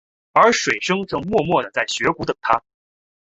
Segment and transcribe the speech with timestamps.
[0.33, 2.63] 而水笙正默默地在雪谷等着他。